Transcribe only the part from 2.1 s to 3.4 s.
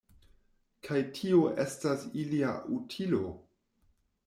ilia utilo?